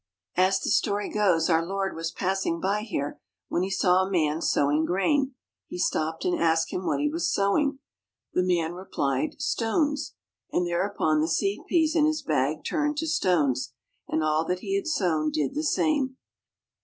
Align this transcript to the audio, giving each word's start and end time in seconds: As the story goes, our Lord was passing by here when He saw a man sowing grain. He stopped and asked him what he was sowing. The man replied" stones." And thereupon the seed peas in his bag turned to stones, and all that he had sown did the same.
As 0.35 0.59
the 0.59 0.71
story 0.71 1.09
goes, 1.11 1.47
our 1.47 1.63
Lord 1.63 1.95
was 1.95 2.09
passing 2.09 2.59
by 2.59 2.81
here 2.81 3.19
when 3.49 3.61
He 3.61 3.69
saw 3.69 4.01
a 4.01 4.09
man 4.09 4.41
sowing 4.41 4.83
grain. 4.83 5.35
He 5.67 5.77
stopped 5.77 6.25
and 6.25 6.39
asked 6.41 6.71
him 6.73 6.87
what 6.87 6.99
he 6.99 7.07
was 7.07 7.31
sowing. 7.31 7.77
The 8.33 8.41
man 8.41 8.73
replied" 8.73 9.35
stones." 9.39 10.15
And 10.51 10.65
thereupon 10.65 11.21
the 11.21 11.27
seed 11.27 11.67
peas 11.69 11.95
in 11.95 12.07
his 12.07 12.23
bag 12.23 12.63
turned 12.65 12.97
to 12.97 13.05
stones, 13.05 13.73
and 14.07 14.23
all 14.23 14.43
that 14.45 14.61
he 14.61 14.75
had 14.75 14.87
sown 14.87 15.29
did 15.29 15.53
the 15.53 15.61
same. 15.63 16.17